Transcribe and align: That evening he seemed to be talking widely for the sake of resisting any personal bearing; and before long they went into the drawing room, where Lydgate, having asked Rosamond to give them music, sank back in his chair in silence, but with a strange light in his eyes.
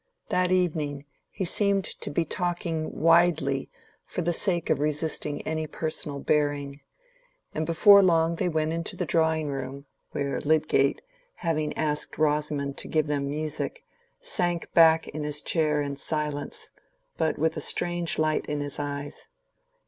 That 0.29 0.51
evening 0.51 1.05
he 1.29 1.45
seemed 1.45 1.83
to 1.83 2.09
be 2.09 2.25
talking 2.25 2.89
widely 2.91 3.69
for 4.03 4.23
the 4.23 4.33
sake 4.33 4.71
of 4.71 4.79
resisting 4.79 5.43
any 5.43 5.67
personal 5.67 6.17
bearing; 6.19 6.81
and 7.53 7.67
before 7.67 8.01
long 8.01 8.37
they 8.37 8.49
went 8.49 8.73
into 8.73 8.95
the 8.95 9.05
drawing 9.05 9.49
room, 9.49 9.85
where 10.09 10.41
Lydgate, 10.41 11.01
having 11.35 11.77
asked 11.77 12.17
Rosamond 12.17 12.77
to 12.77 12.87
give 12.87 13.05
them 13.05 13.27
music, 13.29 13.85
sank 14.19 14.73
back 14.73 15.07
in 15.09 15.23
his 15.23 15.43
chair 15.43 15.83
in 15.83 15.95
silence, 15.97 16.71
but 17.15 17.37
with 17.37 17.55
a 17.55 17.61
strange 17.61 18.17
light 18.17 18.47
in 18.47 18.59
his 18.59 18.79
eyes. 18.79 19.27